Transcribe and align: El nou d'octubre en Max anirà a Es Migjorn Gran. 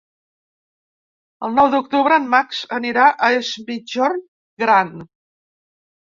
El 1.47 1.53
nou 1.59 1.69
d'octubre 1.73 2.17
en 2.21 2.25
Max 2.31 2.63
anirà 2.79 3.05
a 3.29 3.31
Es 3.43 3.53
Migjorn 3.69 4.27
Gran. 4.67 4.93